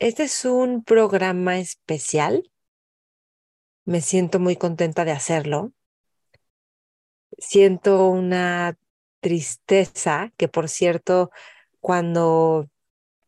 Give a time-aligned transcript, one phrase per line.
[0.00, 2.48] este es un programa especial.
[3.84, 5.72] Me siento muy contenta de hacerlo.
[7.36, 8.78] Siento una
[9.20, 11.30] tristeza, que por cierto,
[11.80, 12.68] cuando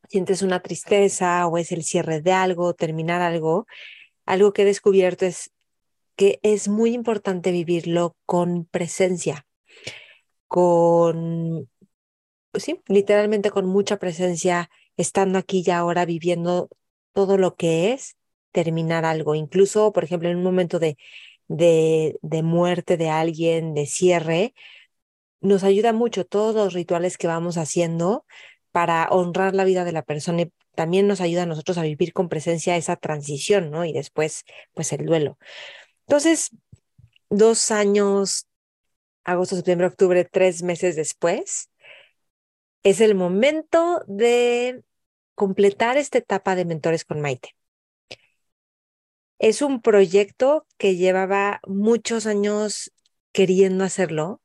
[0.08, 3.66] sientes una tristeza o es el cierre de algo, terminar algo,
[4.24, 5.50] algo que he descubierto es
[6.16, 9.46] que es muy importante vivirlo con presencia,
[10.46, 11.68] con,
[12.54, 16.68] sí, literalmente con mucha presencia estando aquí y ahora viviendo
[17.12, 18.16] todo lo que es
[18.52, 20.96] terminar algo, incluso, por ejemplo, en un momento de,
[21.48, 24.54] de, de muerte de alguien, de cierre,
[25.40, 28.26] nos ayuda mucho todos los rituales que vamos haciendo
[28.72, 32.12] para honrar la vida de la persona y también nos ayuda a nosotros a vivir
[32.12, 33.84] con presencia esa transición, ¿no?
[33.84, 35.38] Y después, pues el duelo.
[36.06, 36.50] Entonces,
[37.28, 38.46] dos años,
[39.24, 41.70] agosto, septiembre, octubre, tres meses después,
[42.82, 44.82] es el momento de
[45.40, 47.56] completar esta etapa de Mentores con Maite.
[49.38, 52.92] Es un proyecto que llevaba muchos años
[53.32, 54.42] queriendo hacerlo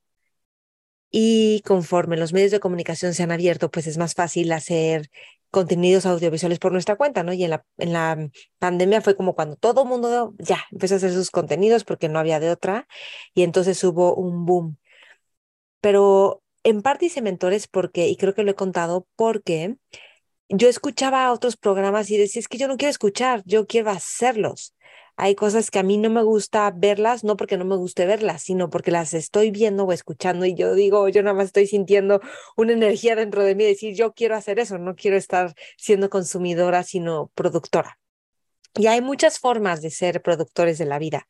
[1.11, 5.09] y conforme los medios de comunicación se han abierto, pues es más fácil hacer
[5.51, 7.33] contenidos audiovisuales por nuestra cuenta, ¿no?
[7.33, 8.29] Y en la, en la
[8.59, 12.19] pandemia fue como cuando todo el mundo ya empezó a hacer sus contenidos porque no
[12.19, 12.87] había de otra
[13.33, 14.77] y entonces hubo un boom.
[15.81, 19.75] Pero en parte hice mentores porque, y creo que lo he contado, porque
[20.49, 24.75] yo escuchaba otros programas y decía, es que yo no quiero escuchar, yo quiero hacerlos.
[25.17, 28.43] Hay cosas que a mí no me gusta verlas, no porque no me guste verlas,
[28.43, 32.19] sino porque las estoy viendo o escuchando y yo digo, yo nada más estoy sintiendo
[32.57, 36.83] una energía dentro de mí, decir, yo quiero hacer eso, no quiero estar siendo consumidora,
[36.83, 37.97] sino productora.
[38.77, 41.27] Y hay muchas formas de ser productores de la vida.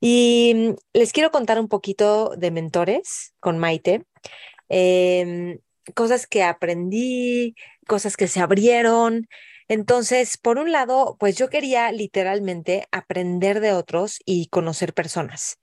[0.00, 4.06] Y mm, les quiero contar un poquito de mentores con Maite.
[4.70, 5.58] Em,
[5.92, 7.54] cosas que aprendí,
[7.86, 9.28] cosas que se abrieron.
[9.70, 15.60] Entonces, por un lado, pues yo quería literalmente aprender de otros y conocer personas,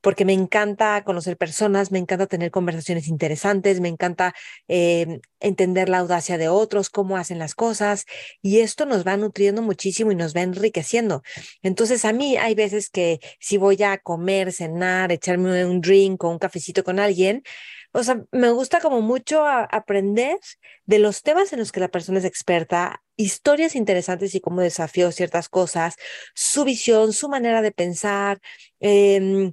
[0.00, 4.34] porque me encanta conocer personas, me encanta tener conversaciones interesantes, me encanta
[4.68, 8.06] eh, entender la audacia de otros, cómo hacen las cosas,
[8.40, 11.22] y esto nos va nutriendo muchísimo y nos va enriqueciendo.
[11.62, 16.30] Entonces, a mí hay veces que si voy a comer, cenar, echarme un drink o
[16.30, 17.42] un cafecito con alguien,
[17.92, 20.38] o sea, me gusta como mucho aprender
[20.86, 25.12] de los temas en los que la persona es experta, historias interesantes y cómo desafió
[25.12, 25.96] ciertas cosas,
[26.34, 28.40] su visión, su manera de pensar,
[28.80, 29.52] eh,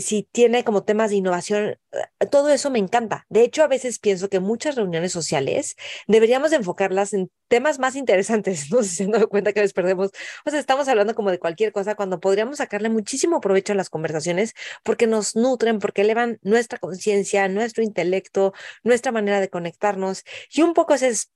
[0.00, 3.26] si tiene como temas de innovación, eh, todo eso me encanta.
[3.28, 5.76] De hecho, a veces pienso que muchas reuniones sociales
[6.06, 9.72] deberíamos enfocarlas en temas más interesantes, no sé si se han dado cuenta que les
[9.72, 10.10] perdemos,
[10.44, 13.90] o sea, estamos hablando como de cualquier cosa cuando podríamos sacarle muchísimo provecho a las
[13.90, 18.52] conversaciones porque nos nutren, porque elevan nuestra conciencia, nuestro intelecto,
[18.82, 21.30] nuestra manera de conectarnos y un poco eso es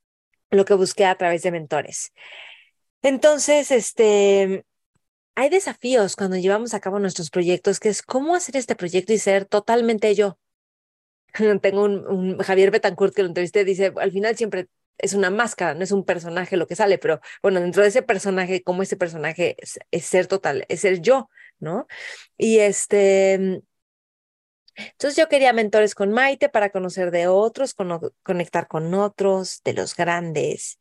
[0.50, 2.12] lo que busqué a través de mentores.
[3.02, 4.64] Entonces, este,
[5.34, 9.18] hay desafíos cuando llevamos a cabo nuestros proyectos, que es cómo hacer este proyecto y
[9.18, 10.38] ser totalmente yo.
[11.62, 15.82] Tengo un, Javier Betancourt que lo entrevisté, dice, al final siempre es una máscara, no
[15.82, 19.56] es un personaje lo que sale, pero bueno, dentro de ese personaje, como ese personaje
[19.90, 21.86] es, ser total, es ser yo, ¿no?
[22.36, 23.62] Y este,
[24.76, 27.74] entonces yo quería mentores con Maite para conocer de otros,
[28.22, 30.78] conectar con otros, de los grandes.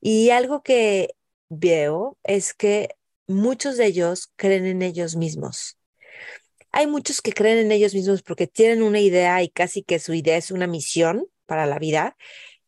[0.00, 1.14] Y algo que
[1.48, 5.78] veo es que muchos de ellos creen en ellos mismos.
[6.72, 10.14] Hay muchos que creen en ellos mismos porque tienen una idea y casi que su
[10.14, 12.16] idea es una misión para la vida,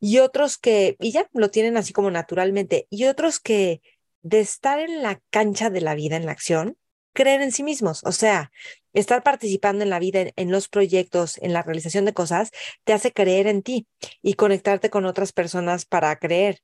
[0.01, 3.83] y otros que, y ya lo tienen así como naturalmente, y otros que
[4.23, 6.77] de estar en la cancha de la vida, en la acción,
[7.13, 8.03] creen en sí mismos.
[8.05, 8.53] O sea,
[8.93, 12.51] estar participando en la vida, en, los proyectos, en la realización de cosas,
[12.85, 13.87] te hace creer en ti
[14.23, 16.61] y conectarte con otras personas para creer.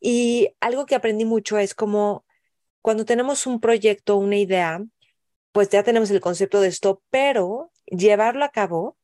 [0.00, 2.25] Y algo que aprendí mucho es como
[2.86, 4.80] cuando tenemos un proyecto, una idea,
[5.50, 8.96] pues ya tenemos el concepto de esto, pero llevarlo a cabo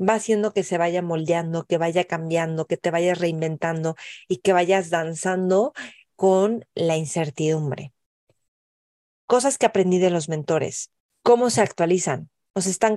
[0.00, 3.96] va haciendo que se vaya moldeando, que vaya cambiando, que te vayas reinventando
[4.28, 5.72] y que vayas danzando
[6.14, 7.92] con la incertidumbre.
[9.26, 10.92] Cosas que aprendí de los mentores,
[11.24, 12.96] cómo se actualizan, o se están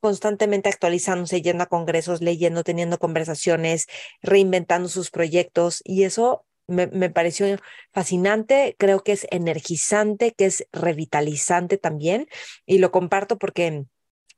[0.00, 3.86] constantemente actualizándose, yendo a congresos, leyendo, teniendo conversaciones,
[4.22, 7.46] reinventando sus proyectos y eso me, me, pareció
[7.92, 12.28] fascinante, creo que es energizante, que es revitalizante también
[12.66, 13.84] y lo comparto porque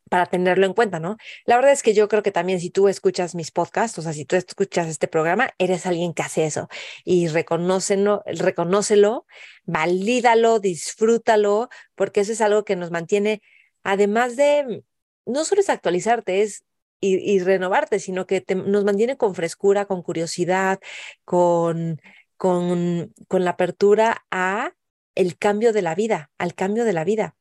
[0.08, 1.16] para tenerlo en cuenta, ¿no?
[1.46, 4.12] La verdad es que yo creo que también si tú escuchas mis podcasts, o sea,
[4.12, 6.69] si tú escuchas este programa, eres alguien que hace eso
[7.04, 9.26] y reconócelo,
[9.64, 13.42] valídalo, disfrútalo, porque eso es algo que nos mantiene,
[13.82, 14.84] además de,
[15.26, 16.64] no solo es actualizarte, es
[17.00, 20.80] y, renovarte, sino que nos mantiene con frescura, con curiosidad,
[21.25, 22.00] con,
[22.36, 24.72] con, con la apertura a
[25.14, 27.36] el cambio de la vida, al cambio de la vida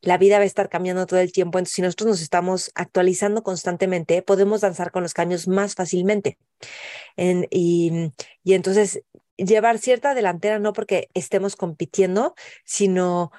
[0.00, 1.58] la vida va a estar cambiando todo el tiempo.
[1.58, 6.38] Entonces, si nosotros nos estamos actualizando constantemente, podemos danzar con los cambios más fácilmente.
[7.16, 8.12] y,
[8.44, 9.02] y entonces,
[9.36, 13.30] llevar cierta delantera no porque estemos compitiendo, sino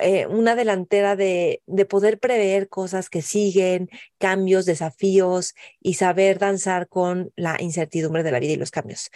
[0.00, 3.88] eh, una delantera de, de, poder prever cosas que siguen,
[4.18, 9.10] cambios, desafíos y saber danzar con la incertidumbre de la vida y los cambios.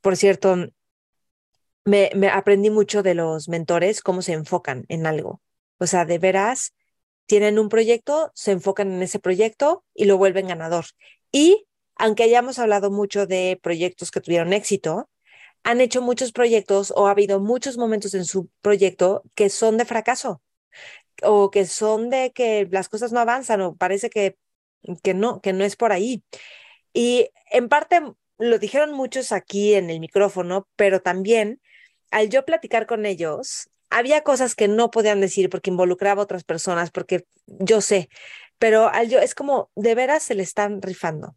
[0.00, 0.56] Por cierto,
[1.84, 5.40] me, aprendí mucho de los mentores, cómo se enfocan en algo.
[5.78, 6.74] O sea, de veras,
[7.26, 10.86] tienen un proyecto, se enfocan en ese proyecto y lo vuelven ganador.
[11.32, 11.66] Y
[11.96, 15.10] aunque hayamos hablado mucho de proyectos que tuvieron éxito,
[15.62, 19.84] han hecho muchos proyectos o ha habido muchos momentos en su proyecto que son de
[19.84, 20.42] fracaso
[21.22, 24.38] o que son de que las cosas no avanzan o parece que,
[25.02, 26.24] que no, que no es por ahí.
[26.92, 28.00] Y en parte
[28.40, 31.60] lo dijeron muchos aquí en el micrófono, pero también
[32.10, 36.44] al yo platicar con ellos, había cosas que no podían decir porque involucraba a otras
[36.44, 38.08] personas, porque yo sé,
[38.58, 41.36] pero al yo es como de veras se le están rifando.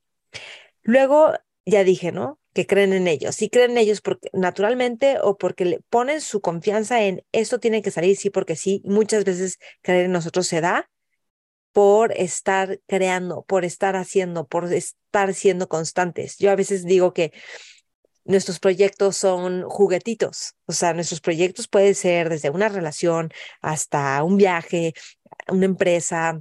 [0.82, 1.34] Luego
[1.66, 2.40] ya dije, ¿no?
[2.54, 3.36] Que creen en ellos.
[3.36, 7.82] Si creen en ellos porque naturalmente o porque le ponen su confianza en esto tiene
[7.82, 8.82] que salir sí porque sí.
[8.86, 10.90] Muchas veces creer en nosotros se da
[11.74, 16.38] por estar creando, por estar haciendo, por estar siendo constantes.
[16.38, 17.34] Yo a veces digo que
[18.26, 23.32] nuestros proyectos son juguetitos, o sea, nuestros proyectos pueden ser desde una relación
[23.62, 24.94] hasta un viaje,
[25.50, 26.40] una empresa,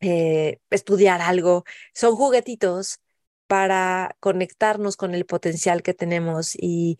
[0.00, 1.64] eh, estudiar algo,
[1.94, 2.98] son juguetitos
[3.46, 6.98] para conectarnos con el potencial que tenemos y,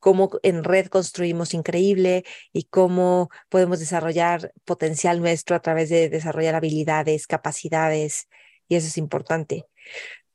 [0.00, 6.54] cómo en red construimos increíble y cómo podemos desarrollar potencial nuestro a través de desarrollar
[6.56, 8.28] habilidades, capacidades,
[8.68, 9.66] y eso es importante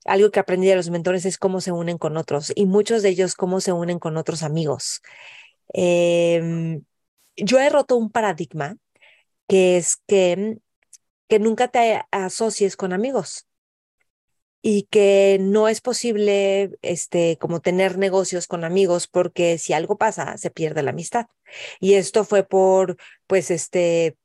[0.05, 3.09] algo que aprendí de los mentores es cómo se unen con otros y muchos de
[3.09, 5.01] ellos cómo se unen con otros amigos.
[5.73, 6.83] Em,
[7.35, 8.77] yo he roto un paradigma
[9.47, 10.59] que es que,
[11.27, 13.47] que nunca te asocies con amigos
[14.61, 20.37] y que no es posible este como tener negocios con amigos porque si algo pasa
[20.37, 21.27] se pierde la amistad.
[21.79, 22.97] Y esto fue por
[23.27, 24.17] pues este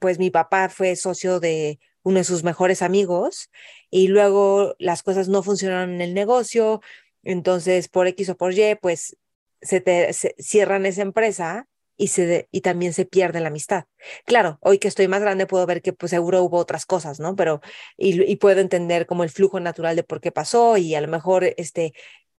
[0.00, 3.50] pues mi papá fue socio de uno de sus mejores amigos
[3.90, 6.80] y luego las cosas no funcionaron en el negocio,
[7.22, 9.16] entonces por X o por Y, pues
[9.62, 11.68] se, te, cierran esa empresa
[12.00, 13.84] y, también se pierde la amistad.
[14.24, 17.36] Claro, hoy que estoy más grande puedo ver que pues seguro hubo otras cosas, ¿no?
[17.36, 17.60] Pero,
[17.96, 21.08] y, y puedo entender como el flujo natural de por qué pasó y a lo
[21.08, 21.92] mejor, este,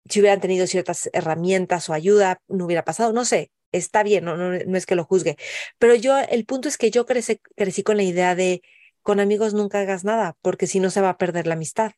[0.09, 4.35] si hubieran tenido ciertas herramientas o ayuda, no hubiera pasado, no sé, está bien, no,
[4.37, 5.37] no, no es que lo juzgue,
[5.77, 8.61] pero yo, el punto es que yo crecí, crecí con la idea de
[9.03, 11.93] con amigos nunca hagas nada, porque si no se va a perder la amistad.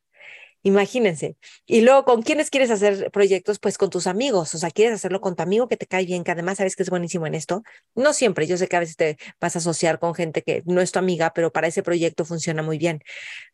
[0.66, 1.36] Imagínense.
[1.66, 3.60] Y luego, ¿con quiénes quieres hacer proyectos?
[3.60, 4.56] Pues con tus amigos.
[4.56, 6.84] O sea, quieres hacerlo con tu amigo que te cae bien, que además sabes que
[6.84, 7.64] es buenísimo en esto.
[7.96, 8.48] No siempre.
[8.48, 11.00] Yo sé que a veces te vas a asociar con gente que no es tu
[11.00, 13.02] amiga, pero para ese proyecto funciona muy bien.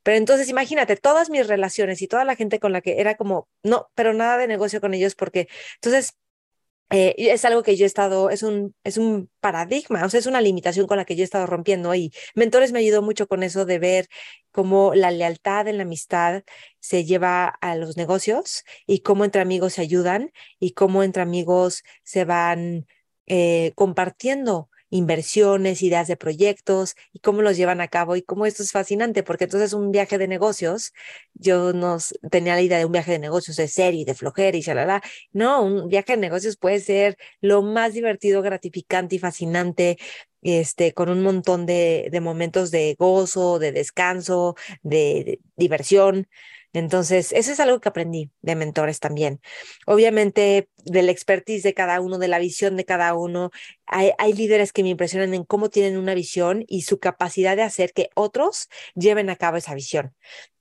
[0.04, 3.48] Pero entonces, imagínate, todas mis relaciones y toda la gente con la que era como,
[3.64, 6.14] no, pero nada de negocio con ellos, porque entonces
[6.92, 10.26] eh, es algo que yo he estado, es un, es un paradigma, o sea, es
[10.26, 13.44] una limitación con la que yo he estado rompiendo y Mentores me ayudó mucho con
[13.44, 14.08] eso de ver
[14.52, 16.44] cómo la lealtad en la amistad
[16.80, 21.84] se lleva a los negocios y cómo entre amigos se ayudan y cómo entre amigos
[22.04, 22.88] se van
[23.28, 28.64] eh, compartiendo inversiones, ideas de proyectos y cómo los llevan a cabo y cómo esto
[28.64, 30.94] es fascinante, porque entonces un viaje de negocios,
[31.34, 34.62] yo nos tenía la idea de un viaje de negocios de serie, de flojera y
[34.62, 35.02] shalala.
[35.32, 39.98] No, un viaje de negocios puede ser lo más divertido, gratificante y fascinante,
[40.42, 46.28] este, con un montón de, de momentos de gozo, de descanso, de diversión.
[46.74, 49.42] Entonces, eso es algo que aprendí de mentores también.
[49.86, 53.52] Obviamente, del expertise de cada uno, de la visión de cada uno.
[53.86, 57.64] Hay, hay, líderes que me impresionan en cómo tienen una visión y su capacidad de
[57.64, 60.14] hacer que otros lleven a cabo esa visión.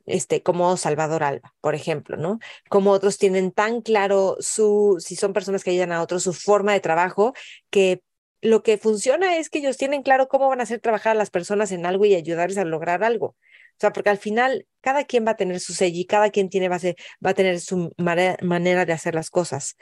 [0.07, 2.39] Este, como Salvador Alba, por ejemplo, ¿no?
[2.71, 6.73] Como otros tienen tan claro su, si son personas que ayudan a otros, su forma
[6.73, 7.35] de trabajo,
[7.69, 8.03] que
[8.41, 11.31] lo que funciona es que ellos tienen claro cómo van a hacer trabajar a las
[11.31, 13.37] personas en algo y ayudarles a lograr algo.
[13.79, 16.51] O sea, porque al final cada quien va a tener su sello y cada quien
[16.51, 16.81] tiene, va, a,
[17.25, 19.77] va a tener su manera de hacer las cosas.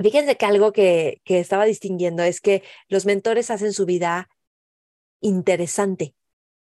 [0.00, 4.28] Fíjense que algo que, que estaba distinguiendo es que los mentores hacen su vida
[5.20, 6.14] interesante,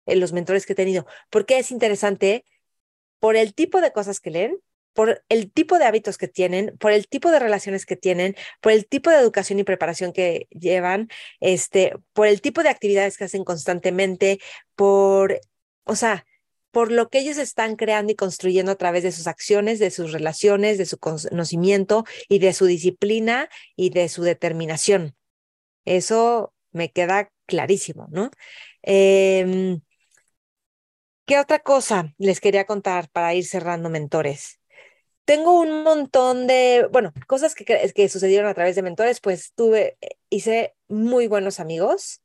[0.05, 1.07] en los mentores que he tenido.
[1.29, 2.45] ¿Por qué es interesante?
[3.19, 4.59] Por el tipo de cosas que leen,
[4.93, 8.71] por el tipo de hábitos que tienen, por el tipo de relaciones que tienen, por
[8.71, 13.23] el tipo de educación y preparación que llevan, este, por el tipo de actividades que
[13.23, 14.39] hacen constantemente,
[14.75, 15.39] por,
[15.83, 16.25] o sea,
[16.77, 20.11] por lo que ellos están creando y construyendo a través de sus acciones, de sus
[20.11, 25.15] relaciones, de su conocimiento y de su disciplina y de su determinación.
[25.85, 28.29] Eso me queda clarísimo, ¿no?
[28.83, 29.81] Em,
[31.25, 34.59] ¿Qué otra cosa les quería contar para ir cerrando mentores?
[35.25, 39.97] tengo un montón de, bueno, cosas que, que sucedieron a través de mentores, pues tuve,
[40.01, 42.21] eh, hice muy buenos amigos.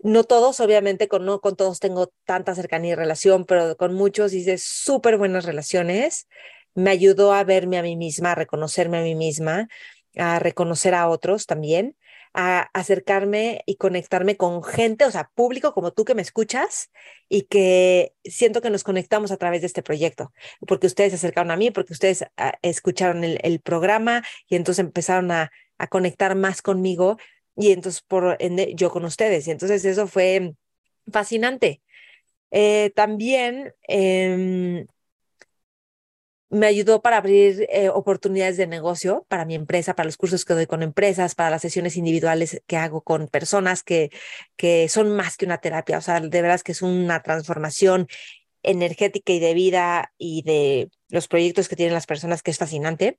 [0.00, 4.32] No todos, obviamente, con, no con todos tengo tanta cercanía y relación, pero con muchos
[4.32, 6.28] hice súper buenas relaciones.
[6.74, 9.68] Me ayudó a verme a mí misma, a reconocerme a mí misma,
[10.16, 11.96] a reconocer a otros también
[12.34, 16.90] a acercarme y conectarme con gente, o sea, público como tú que me escuchas
[17.28, 20.32] y que siento que nos conectamos a través de este proyecto,
[20.66, 25.30] porque ustedes se acercaron a mí, porque ustedes ah, escucharon el, programa y entonces empezaron
[25.30, 27.18] a, a, conectar más conmigo
[27.58, 29.48] y entonces por ende yo con ustedes.
[29.48, 30.54] Y entonces eso fue
[31.12, 31.82] fascinante.
[32.50, 34.86] Eh, también eh,
[36.50, 40.54] me ayudó para abrir eh, oportunidades de negocio para mi empresa, para los cursos que
[40.54, 44.10] doy con empresas, para las sesiones individuales que hago con personas que,
[44.56, 45.98] que son más que una terapia.
[45.98, 48.06] O sea, de verdad es que es una transformación
[48.62, 53.18] energética y de vida y de los proyectos que tienen las personas que es fascinante.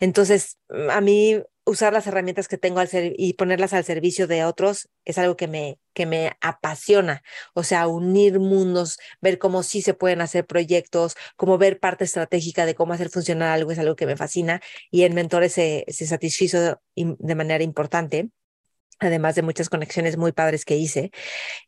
[0.00, 0.58] Entonces,
[0.90, 4.88] a mí usar las herramientas que tengo al ser y ponerlas al servicio de otros
[5.04, 7.22] es algo que me, que me apasiona.
[7.54, 12.66] O sea, unir mundos, ver cómo sí se pueden hacer proyectos, cómo ver parte estratégica
[12.66, 14.60] de cómo hacer funcionar algo es algo que me fascina
[14.90, 18.30] y en Mentores se, se satisfizo de manera importante
[19.00, 21.12] además de muchas conexiones muy padres que hice.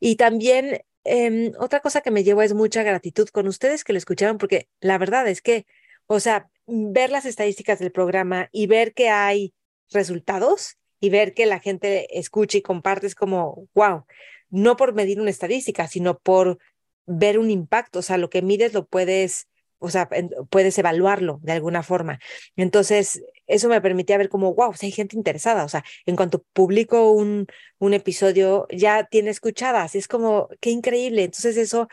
[0.01, 3.99] Y también em, otra cosa que me llevo es mucha gratitud con ustedes que lo
[3.99, 5.65] escucharon, porque la verdad es que,
[6.07, 9.53] o sea, ver las estadísticas del programa y ver que hay
[9.91, 14.05] resultados y ver que la gente escucha y comparte es como, wow,
[14.49, 16.59] no por medir una estadística, sino por
[17.05, 19.47] ver un impacto, o sea, lo que mides lo puedes,
[19.79, 20.09] o sea,
[20.49, 22.19] puedes evaluarlo de alguna forma.
[22.55, 27.11] Entonces, eso me permitía ver como, wow, hay gente interesada, o sea, en cuanto publico
[27.11, 27.47] un,
[27.79, 31.23] un episodio, ya tiene escuchadas, es como, qué increíble.
[31.23, 31.87] Entonces, eso,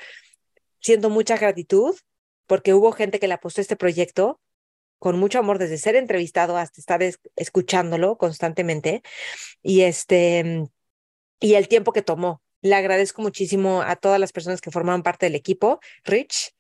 [0.81, 1.97] siento mucha gratitud
[2.47, 4.41] porque hubo gente que le apostó este proyecto
[4.99, 7.03] con mucho amor desde ser entrevistado hasta estar
[7.37, 9.03] escuchándolo constantemente
[9.63, 10.69] y este
[11.41, 12.43] y el tiempo que tomó.
[12.63, 16.55] Le agradezco muchísimo a todas las personas que formaban parte del equipo, Rich,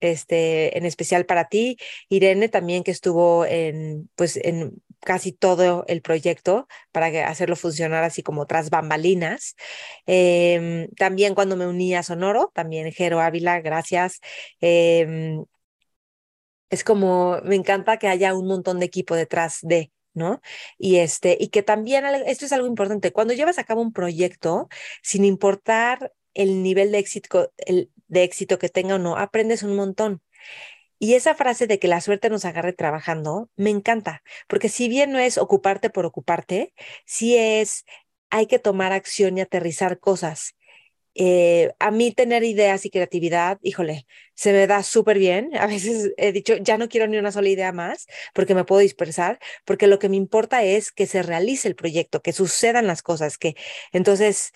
[0.00, 1.78] este, en especial para ti,
[2.08, 8.22] Irene también que estuvo en, pues, en casi todo el proyecto para hacerlo funcionar así
[8.22, 9.56] como tras bambalinas.
[10.06, 14.20] Em, también cuando me uní a Sonoro, también Jero Ávila, gracias.
[14.60, 15.44] Em,
[16.72, 20.40] es como, me encanta que haya un montón de equipo detrás de, ¿no?
[20.78, 24.68] Y este, y que también, esto es algo importante, cuando llevas a cabo un proyecto,
[25.02, 29.76] sin importar el nivel de éxito, el, de éxito que tenga o no, aprendes un
[29.76, 30.22] montón.
[30.98, 35.12] Y esa frase de que la suerte nos agarre trabajando, me encanta, porque si bien
[35.12, 36.72] no es ocuparte por ocuparte,
[37.04, 37.84] sí es,
[38.30, 40.54] hay que tomar acción y aterrizar cosas.
[41.14, 45.50] Eh, a mí tener ideas y creatividad, híjole, se me da súper bien.
[45.58, 48.80] A veces he dicho, ya no quiero ni una sola idea más porque me puedo
[48.80, 53.02] dispersar, porque lo que me importa es que se realice el proyecto, que sucedan las
[53.02, 53.54] cosas, que
[53.92, 54.52] entonces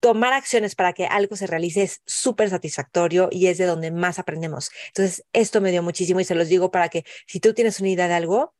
[0.00, 4.18] tomar acciones para que algo se realice es súper satisfactorio y es de donde más
[4.18, 4.70] aprendemos.
[4.88, 7.90] Entonces, esto me dio muchísimo y se los digo para que si tú tienes una
[7.90, 8.54] idea de algo,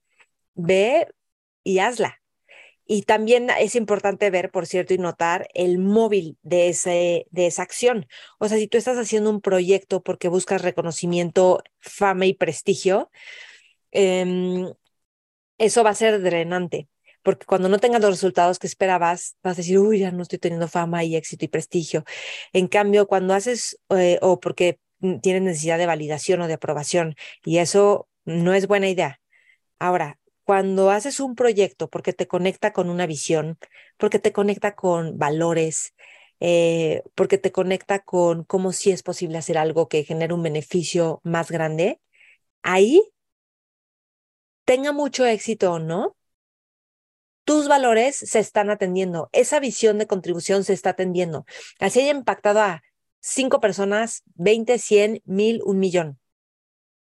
[0.54, 1.08] ve
[1.64, 2.21] y hazla.
[2.86, 7.62] Y también es importante ver, por cierto, y notar el móvil de, ese, de esa
[7.62, 8.06] acción.
[8.38, 13.10] O sea, si tú estás haciendo un proyecto porque buscas reconocimiento, fama y prestigio,
[13.92, 14.72] em,
[15.58, 16.88] eso va a ser drenante,
[17.22, 20.38] porque cuando no tengas los resultados que esperabas, vas a decir, uy, ya no estoy
[20.38, 22.04] teniendo fama y éxito y prestigio.
[22.52, 24.80] En cambio, cuando haces, eh, o porque
[25.22, 29.20] tienes necesidad de validación o de aprobación, y eso no es buena idea.
[29.78, 33.58] Ahora, cuando haces un proyecto porque te conecta con una visión,
[33.96, 35.94] porque te conecta con valores,
[36.40, 41.20] eh, porque te conecta con cómo sí es posible hacer algo que genere un beneficio
[41.24, 42.00] más grande,
[42.62, 43.02] ahí,
[44.64, 46.16] tenga mucho éxito o no,
[47.44, 51.44] tus valores se están atendiendo, esa visión de contribución se está atendiendo.
[51.80, 52.82] Así haya impactado a
[53.20, 56.18] cinco personas, 20, 100, mil, un millón.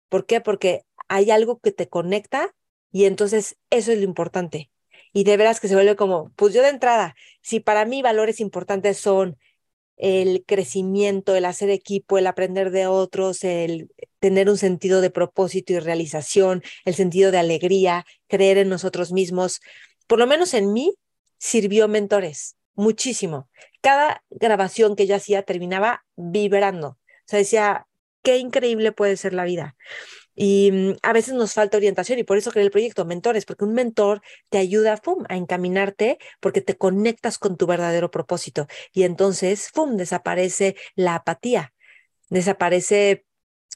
[0.09, 0.41] ¿Por qué?
[0.41, 2.53] Porque hay algo que te conecta
[2.91, 4.71] y entonces eso es lo importante.
[5.13, 8.39] Y de veras que se vuelve como, pues yo de entrada, si para mí valores
[8.39, 9.37] importantes son
[9.97, 15.73] el crecimiento, el hacer equipo, el aprender de otros, el tener un sentido de propósito
[15.73, 19.61] y realización, el sentido de alegría, creer en nosotros mismos.
[20.07, 20.95] Por lo menos en mí
[21.37, 23.49] sirvió mentores, muchísimo.
[23.81, 26.87] Cada grabación que yo hacía terminaba vibrando.
[26.87, 27.87] O sea, decía,
[28.23, 29.75] qué increíble puede ser la vida.
[30.43, 33.63] Y mm, a veces nos falta orientación y por eso creé el proyecto Mentores, porque
[33.63, 38.65] un mentor te ayuda a encaminarte porque te conectas con tu verdadero propósito.
[38.91, 41.75] Y entonces, ¡pum!, desaparece la apatía,
[42.29, 43.23] desaparece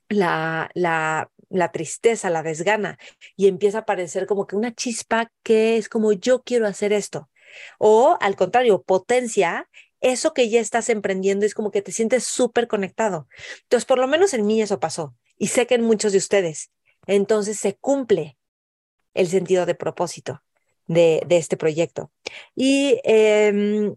[0.10, 2.98] la, la, la tristeza, la desgana
[3.36, 7.30] y empieza a aparecer como que una chispa que es como yo quiero hacer esto.
[7.78, 9.70] O al contrario, potencia
[10.00, 13.28] eso que ya estás emprendiendo, es como que te sientes súper conectado.
[13.64, 16.72] Entonces, por lo menos en mí eso pasó y sé que en muchos de ustedes.
[17.08, 18.38] Entonces se cumple
[19.14, 20.44] el sentido de propósito
[20.88, 22.12] de, este proyecto.
[22.56, 23.96] Y em,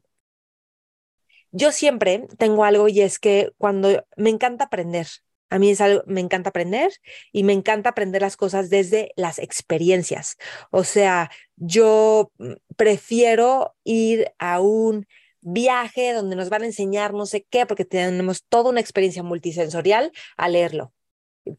[1.50, 5.07] yo siempre tengo algo y es que cuando me encanta aprender,
[5.50, 6.92] a mí es algo, me encanta aprender
[7.33, 10.37] y me encanta aprender las cosas desde las experiencias.
[10.71, 15.07] O sea, yo mm, prefiero ir a un
[15.40, 20.12] viaje donde nos van a enseñar no sé qué, porque tenemos toda una experiencia multisensorial
[20.37, 20.92] a leerlo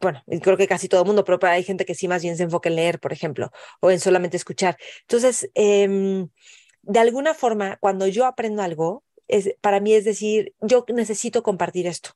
[0.00, 2.44] bueno, creo que casi todo el mundo, pero hay gente que sí más bien se
[2.44, 4.76] enfoca en leer, por ejemplo, o en solamente escuchar.
[5.02, 6.28] Entonces, em,
[6.82, 11.86] de alguna forma, cuando yo aprendo algo, es, para mí es decir, yo necesito compartir
[11.86, 12.10] esto.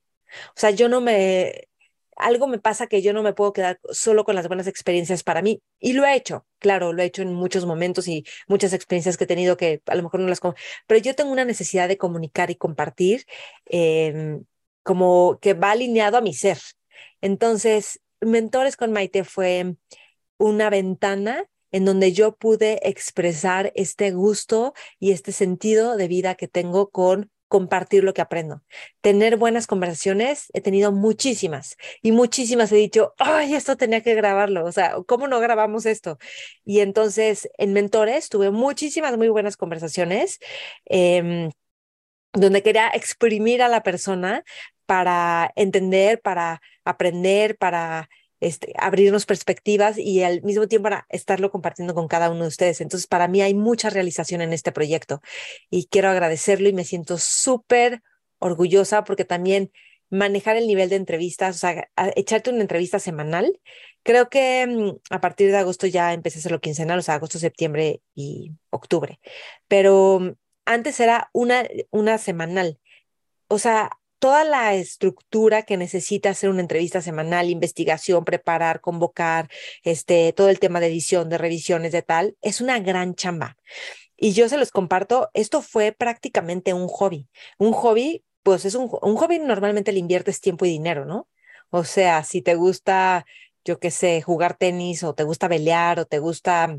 [0.51, 1.69] O sea, yo no me,
[2.17, 5.43] algo me pasa que yo no me puedo quedar solo con las buenas experiencias para
[5.43, 5.63] mí.
[5.81, 9.25] Y lo he hecho, claro, lo he hecho en muchos momentos y muchas experiencias que
[9.25, 10.41] he tenido que a lo mejor no las...
[10.87, 13.27] Pero yo tengo una necesidad de comunicar y compartir
[13.67, 14.45] em,
[14.83, 16.59] como que va alineado a mi ser.
[17.25, 19.77] Entonces, Mentores con Maite fue
[20.37, 26.49] una ventana en donde yo pude expresar este gusto y este sentido de vida que
[26.49, 28.63] tengo con compartir lo que aprendo.
[29.01, 34.63] Tener buenas conversaciones, he tenido muchísimas y muchísimas he dicho, ay, esto tenía que grabarlo,
[34.67, 36.19] o sea, ¿cómo no grabamos esto?
[36.63, 40.41] Y entonces en Mentores tuve muchísimas muy buenas conversaciones.
[40.85, 41.51] Em,
[42.35, 44.45] donde quería exprimir a la persona
[44.87, 48.09] para entender, para aprender, para
[48.41, 52.81] este, abrirnos perspectivas y al mismo tiempo para estarlo compartiendo con cada uno de ustedes.
[52.81, 55.23] Entonces, para mí hay mucha realización en este proyecto
[55.71, 58.03] y quiero agradecerlo y me siento súper
[58.39, 59.73] orgullosa porque también
[60.11, 63.61] manejar el nivel de entrevistas, o sea, echarte una entrevista semanal.
[64.03, 67.39] Creo que mm, a partir de agosto ya empecé a hacerlo quincenal, o sea, agosto,
[67.39, 69.21] septiembre y octubre.
[69.69, 70.33] Pero mm,
[70.67, 72.79] antes era una, una semanal.
[73.49, 73.91] O sea,
[74.25, 79.51] toda la estructura que necesita hacer una entrevista semanal, investigación, preparar, convocar,
[79.83, 83.59] este, todo el tema de edición, de revisiones, de tal, es una gran chamba.
[84.17, 87.29] Y yo se los comparto, esto fue prácticamente un hobby.
[87.59, 91.29] Un hobby, pues es un, un hobby normalmente le inviertes tiempo y dinero, ¿no?
[91.69, 93.27] O sea, si te gusta,
[93.63, 96.79] yo qué sé, jugar tenis o te gusta pelear o te gusta,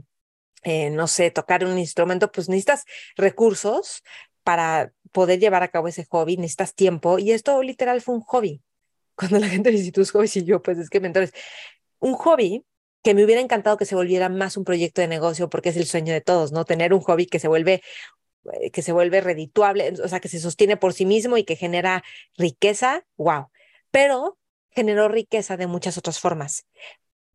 [0.64, 4.02] eh, no sé, tocar un instrumento, pues necesitas recursos
[4.42, 8.62] para poder llevar a cabo ese hobby necesitas tiempo y esto literal fue un hobby.
[9.16, 11.32] Cuando la gente dice tus hobbies y yo, pues es que mentores,
[12.00, 12.66] un hobby
[13.02, 15.86] que me hubiera encantado que se volviera más un proyecto de negocio porque es el
[15.86, 16.66] sueño de todos, ¿no?
[16.66, 17.82] Tener un hobby que se vuelve
[18.52, 21.56] eh, que se vuelve redituable, o sea, que se sostiene por sí mismo y que
[21.56, 22.04] genera
[22.38, 23.48] riqueza, wow.
[23.92, 24.38] Pero
[24.72, 26.66] generó riqueza de muchas otras formas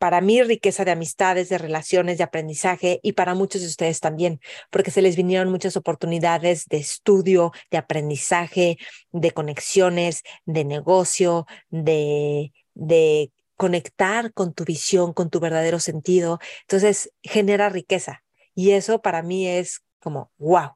[0.01, 4.41] para mí riqueza de amistades, de relaciones, de aprendizaje y para muchos de ustedes también,
[4.71, 8.79] porque se les vinieron muchas oportunidades de estudio, de aprendizaje,
[9.13, 16.39] de conexiones, de negocio, de, de conectar con tu visión, con tu verdadero sentido.
[16.63, 18.23] Entonces, genera riqueza.
[18.55, 20.71] Y eso para mí es como, wow.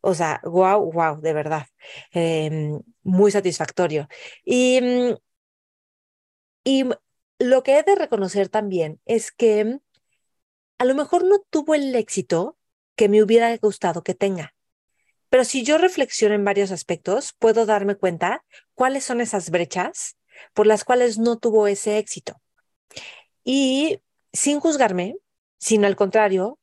[0.00, 1.66] O sea, wow, wow, de verdad.
[2.12, 4.08] Em, muy satisfactorio.
[4.46, 5.14] Y, mm,
[6.64, 6.84] y
[7.38, 9.78] lo que he de reconocer también es que
[10.78, 12.58] a lo mejor no tuvo el éxito
[12.94, 14.54] que me hubiera gustado que tenga.
[15.28, 18.44] Pero si yo reflexiono en varios aspectos, puedo darme cuenta
[18.74, 20.16] cuáles son esas brechas
[20.54, 22.40] por las cuales no tuvo ese éxito.
[23.44, 24.00] Y
[24.32, 25.16] sin juzgarme,
[25.58, 26.58] sino al contrario,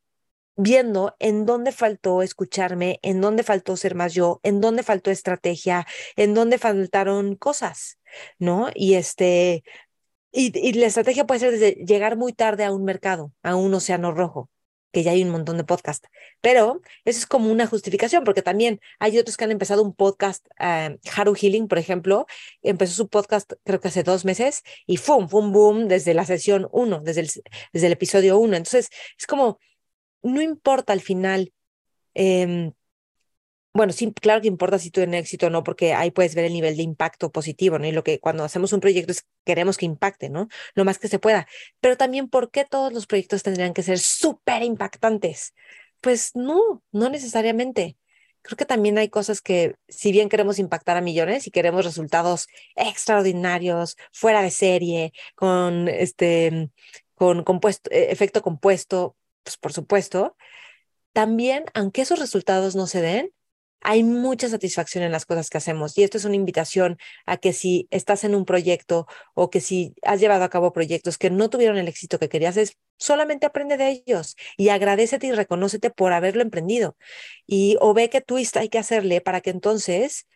[0.55, 5.85] viendo en dónde faltó escucharme, en dónde faltó ser más yo, en dónde faltó estrategia,
[6.15, 7.99] en dónde faltaron cosas,
[8.37, 8.69] ¿no?
[8.75, 9.63] Y este,
[10.33, 14.11] y, la estrategia puede ser desde llegar muy tarde a un mercado, a un océano
[14.11, 14.49] rojo.
[14.91, 16.07] que ya hay un montón de podcasts.
[16.41, 20.45] Pero eso es como una justificación, porque también hay otros que han empezado un podcast,
[20.59, 22.27] uh, Haru Healing, por ejemplo,
[22.61, 25.29] empezó su podcast creo que hace dos meses y ¡fum!
[25.29, 25.51] ¡fum!
[25.51, 27.31] boom desde la sesión uno, desde el,
[27.73, 28.55] desde el episodio uno.
[28.55, 29.59] Entonces, es como,
[30.23, 31.53] no importa al final.
[32.15, 32.71] Eh,
[33.73, 36.53] bueno, sí, claro que importa si en éxito o no, porque ahí puedes ver el
[36.53, 37.87] nivel de impacto positivo, ¿no?
[37.87, 40.47] Y lo que cuando hacemos un proyecto es queremos que impacte, ¿no?
[40.75, 41.47] Lo más que se pueda.
[41.81, 45.53] Pero también, ¿por qué todos los proyectos tendrían que ser súper impactantes?
[46.01, 47.97] Pues no, no necesariamente.
[48.43, 52.47] Creo que también hay cosas que, si bien queremos impactar a millones y queremos resultados
[52.75, 56.69] extraordinarios, fuera de serie, con este,
[57.15, 60.35] con compuesto, e, efecto compuesto, pues por supuesto,
[61.13, 63.31] también, aunque esos resultados no se den,
[63.83, 65.97] hay mucha satisfacción en las cosas que hacemos.
[65.97, 69.93] Y esto es una invitación a que si estás en un proyecto o que si
[70.03, 73.77] has llevado a cabo proyectos que no tuvieron el éxito que querías, es solamente aprende
[73.77, 76.95] de ellos y agradecete y reconócete por haberlo emprendido.
[77.45, 80.27] Y o ve qué twist hay que hacerle para que entonces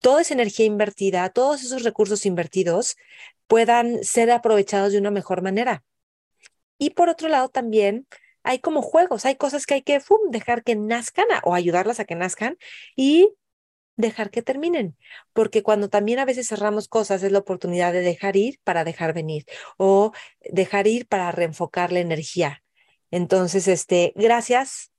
[0.00, 2.96] toda esa energía invertida, todos esos recursos invertidos
[3.46, 5.84] puedan ser aprovechados de una mejor manera.
[6.78, 8.06] Y por otro lado, también
[8.42, 10.00] hay como juegos, hay cosas que hay que
[10.30, 12.56] dejar que nazcan o ayudarlas a que nazcan
[12.96, 13.34] y
[13.96, 14.96] dejar que terminen,
[15.32, 19.12] porque cuando también a veces cerramos cosas es la oportunidad de dejar ir para dejar
[19.12, 19.44] venir
[19.76, 20.12] o
[20.50, 22.62] dejar ir para reenfocar la energía.
[23.10, 24.92] Entonces, este, gracias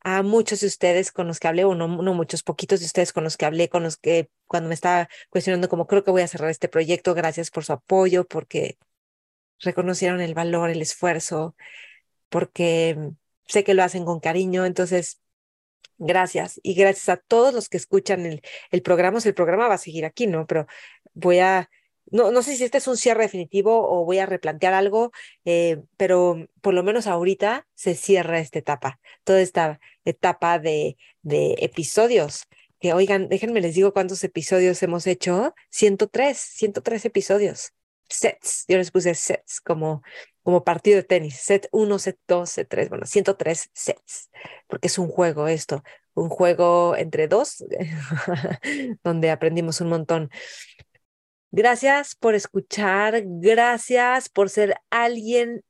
[0.00, 3.12] a muchos de ustedes con los que hablé, o no, no muchos, poquitos de ustedes
[3.12, 6.22] con los que hablé, con los que cuando me estaba cuestionando como creo que voy
[6.22, 8.78] a cerrar este proyecto, gracias por su apoyo, porque
[9.60, 11.56] reconocieron el valor, el esfuerzo,
[12.32, 12.96] porque
[13.46, 15.20] sé que lo hacen con cariño, entonces
[15.98, 18.40] gracias y gracias a todos los que escuchan el,
[18.70, 20.46] el programa, el programa va a seguir aquí, ¿no?
[20.46, 20.66] Pero
[21.12, 21.68] voy a,
[22.10, 25.12] no, no sé si este es un cierre definitivo o voy a replantear algo,
[25.44, 31.56] eh, pero por lo menos ahorita se cierra esta etapa, toda esta etapa de, de
[31.58, 32.44] episodios.
[32.80, 35.54] Que oigan, déjenme les digo cuántos episodios hemos hecho.
[35.70, 37.72] 103, 103 episodios.
[38.08, 40.02] Sets, yo les puse sets como
[40.42, 44.30] como partido de tenis, set 1, set 2, set 3, bueno, 103 sets,
[44.66, 45.82] porque es un juego esto,
[46.14, 47.64] un juego entre dos,
[49.04, 50.30] donde aprendimos un montón.
[51.50, 55.62] Gracias por escuchar, gracias por ser alguien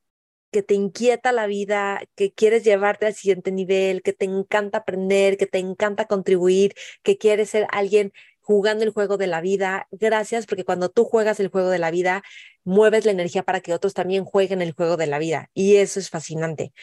[0.51, 5.35] que te inquieta la vida, que quieres llevarte al siguiente nivel, que te encanta aprender,
[5.35, 9.87] que te encanta contribuir, que quieres ser alguien jugando el juego de la vida.
[9.91, 12.23] Gracias, porque cuando tú juegas el juego de la vida,
[12.63, 15.49] mueves la energía para que otros también jueguen el juego de la vida.
[15.53, 16.73] Y eso es fascinante.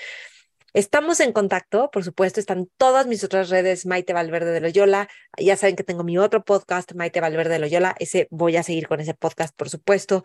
[0.73, 5.09] Estamos en contacto, por supuesto, están todas mis otras redes, Maite Valverde de Loyola.
[5.37, 7.97] Ya saben que tengo mi otro podcast, Maite Valverde de Loyola.
[7.99, 10.23] Ese voy a seguir con ese podcast, por supuesto.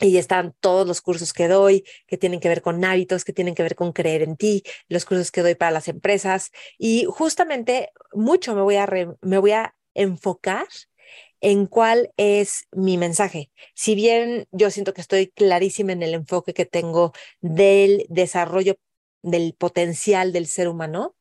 [0.00, 3.54] Y están todos los cursos que doy, que tienen que ver con hábitos, que tienen
[3.54, 6.50] que ver con creer en ti, los cursos que doy para las empresas.
[6.78, 8.88] Y justamente mucho me voy a,
[9.20, 10.66] me voy a enfocar
[11.40, 13.50] en cuál es mi mensaje.
[13.74, 18.76] Si bien yo siento que estoy clarísima en el enfoque que tengo del desarrollo
[19.22, 21.16] del potencial del ser humano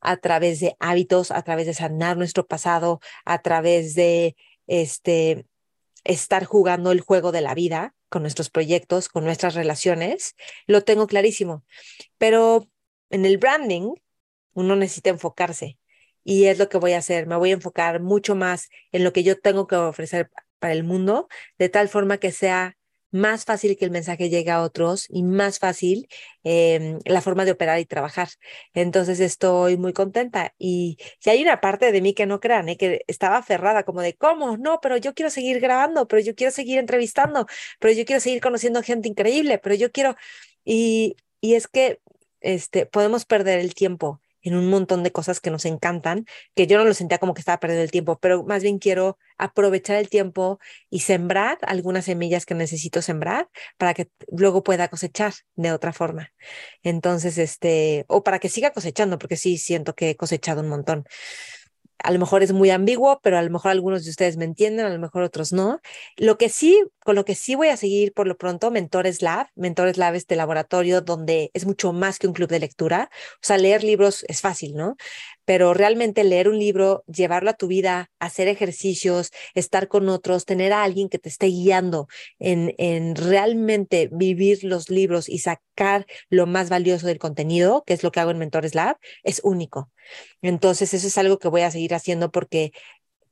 [0.00, 5.46] a través de hábitos, a través de sanar nuestro pasado, a través de este
[6.04, 10.34] estar jugando el juego de la vida con nuestros proyectos, con nuestras relaciones,
[10.66, 11.64] lo tengo clarísimo.
[12.18, 12.68] Pero
[13.10, 13.94] en el branding
[14.54, 15.78] uno necesita enfocarse
[16.24, 17.26] y es lo que voy a hacer.
[17.26, 20.84] Me voy a enfocar mucho más en lo que yo tengo que ofrecer para el
[20.84, 22.76] mundo, de tal forma que sea
[23.12, 26.08] más fácil que el mensaje llegue a otros y más fácil
[26.44, 28.28] eh, la forma de operar y trabajar.
[28.74, 32.76] Entonces estoy muy contenta y si hay una parte de mí que no crean, ¿eh?
[32.78, 34.56] que estaba aferrada como de, ¿cómo?
[34.56, 37.46] No, pero yo quiero seguir grabando, pero yo quiero seguir entrevistando,
[37.78, 40.16] pero yo quiero seguir conociendo gente increíble, pero yo quiero...
[40.64, 42.00] Y, y es que
[42.40, 46.78] este, podemos perder el tiempo en un montón de cosas que nos encantan, que yo
[46.78, 50.08] no lo sentía como que estaba perdiendo el tiempo, pero más bien quiero aprovechar el
[50.08, 50.58] tiempo
[50.90, 56.32] y sembrar algunas semillas que necesito sembrar para que luego pueda cosechar de otra forma.
[56.82, 61.04] Entonces, este, o para que siga cosechando, porque sí siento que he cosechado un montón
[62.02, 64.86] a lo mejor es muy ambiguo, pero a lo mejor algunos de ustedes me entienden,
[64.86, 65.80] a lo mejor otros no.
[66.16, 69.48] Lo que sí, con lo que sí voy a seguir por lo pronto, Mentores Lab.
[69.54, 73.10] Mentores Lab es de laboratorio donde es mucho más que un club de lectura.
[73.36, 74.96] O sea, leer libros es fácil, ¿no?
[75.44, 80.72] Pero realmente leer un libro, llevarlo a tu vida, hacer ejercicios, estar con otros, tener
[80.72, 86.46] a alguien que te esté guiando en, en realmente vivir los libros y sacar lo
[86.46, 89.90] más valioso del contenido, que es lo que hago en Mentores Lab, es único.
[90.42, 92.72] Entonces, eso es algo que voy a seguir haciendo porque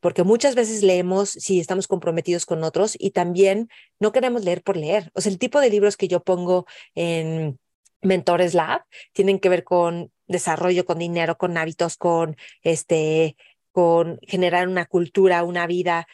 [0.00, 3.68] porque muchas veces leemos si estamos comprometidos con otros y también
[3.98, 5.10] no queremos leer por leer.
[5.14, 7.58] O sea, el tipo de libros que yo pongo en
[8.02, 13.36] Mentores Lab, tienen que ver con desarrollo, con dinero, con hábitos, con este,
[13.72, 16.06] con generar una cultura, una vida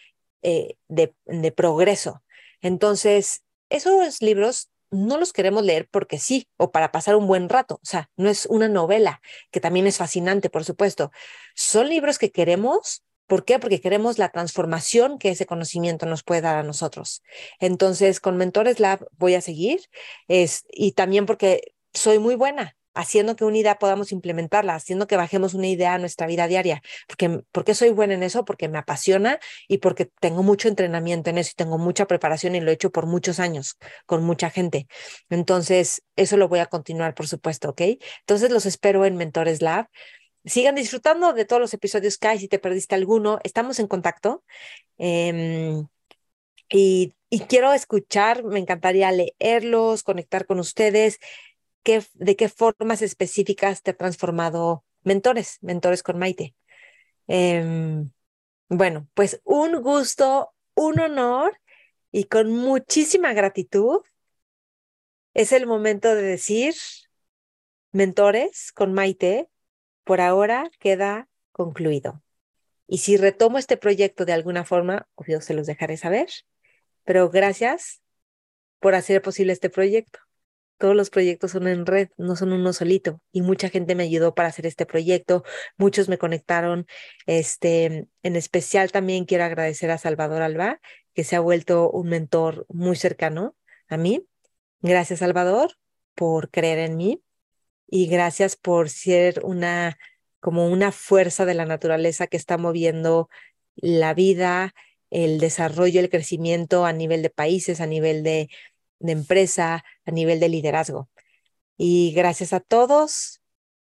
[0.42, 1.12] eh, de,
[1.52, 2.22] progreso.
[2.60, 7.76] Entonces, esos libros no los queremos leer porque sí, o para pasar un buen rato.
[7.76, 11.10] O sea, no es una novela, que también es fascinante, por supuesto.
[11.54, 13.02] Son libros que queremos.
[13.26, 13.58] ¿Por qué?
[13.58, 17.22] Porque queremos la transformación que ese conocimiento nos puede dar a nosotros.
[17.58, 19.80] Entonces, con Mentores Lab voy a seguir
[20.28, 25.16] es, y también porque soy muy buena haciendo que una idea podamos implementarla, haciendo que
[25.16, 26.82] bajemos una idea a nuestra vida diaria.
[27.06, 28.44] Porque, ¿Por qué soy buena en eso?
[28.44, 32.60] Porque me apasiona y porque tengo mucho entrenamiento en eso y tengo mucha preparación y
[32.60, 34.88] lo he hecho por muchos años con mucha gente.
[35.28, 37.82] Entonces, eso lo voy a continuar, por supuesto, ¿ok?
[38.20, 39.88] Entonces, los espero en Mentores Lab.
[40.46, 42.38] Sigan disfrutando de todos los episodios que hay.
[42.38, 44.42] Si te perdiste alguno, estamos en contacto.
[44.96, 45.86] Em,
[46.70, 51.18] y, y quiero escuchar, me encantaría leerlos, conectar con ustedes
[52.14, 56.54] de qué formas específicas te ha transformado mentores, mentores con Maite.
[57.28, 58.10] Em,
[58.68, 61.60] bueno, pues un gusto, un honor
[62.12, 64.00] y con muchísima gratitud.
[65.34, 66.74] Es el momento de decir,
[67.92, 69.48] mentores con Maite,
[70.04, 72.22] por ahora queda concluido.
[72.88, 76.28] Y si retomo este proyecto de alguna forma, obvio se los dejaré saber,
[77.04, 78.02] pero gracias
[78.80, 80.25] por hacer posible este proyecto
[80.78, 83.20] todos los proyectos son en red, no son uno solito.
[83.32, 85.44] Y mucha gente me ayudó para hacer este proyecto,
[85.76, 86.86] muchos me conectaron.
[87.26, 90.80] Este, en especial también quiero agradecer a Salvador Alba,
[91.14, 93.56] que se ha vuelto un mentor muy cercano
[93.88, 94.26] a mí.
[94.80, 95.72] Gracias, Salvador,
[96.14, 97.22] por creer en mí
[97.88, 99.96] y gracias por ser una
[100.40, 103.28] como una fuerza de la naturaleza que está moviendo
[103.74, 104.74] la vida,
[105.10, 108.48] el desarrollo, el crecimiento a nivel de países, a nivel de
[108.98, 111.08] de empresa, a nivel de liderazgo.
[111.76, 113.42] Y gracias a todos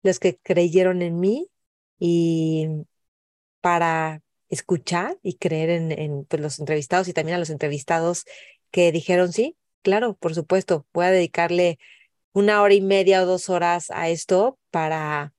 [0.04, 1.50] los que creyeron en mí
[2.00, 2.68] y
[3.62, 8.26] para escuchar y creer en, pues, los entrevistados y también a los entrevistados
[8.72, 11.80] que dijeron, sí, claro, por supuesto, voy a dedicarle
[12.34, 15.34] una hora y media o dos horas a esto para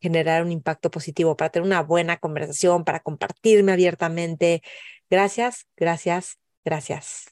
[0.00, 4.62] generar un impacto positivo, para tener una buena conversación, para compartirme abiertamente.
[5.10, 7.31] Gracias, gracias, gracias.